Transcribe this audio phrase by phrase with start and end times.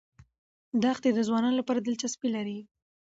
[0.83, 2.57] دښتې د ځوانانو لپاره دلچسپي لري.